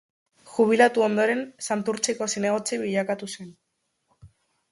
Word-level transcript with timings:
Jubilatu 0.51 1.03
ondoren, 1.07 1.43
Santurtziko 1.65 2.29
zinegotzi 2.35 2.79
bilakatu 2.85 3.29
zen. 3.35 3.53